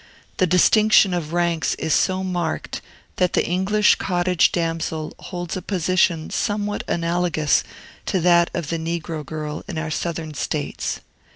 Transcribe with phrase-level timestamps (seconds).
[0.37, 2.81] The distinction of ranks is so marked,
[3.17, 7.63] that the English cottage damsel holds a position somewhat analogous
[8.07, 11.01] to that of the negro girl in our Southern States.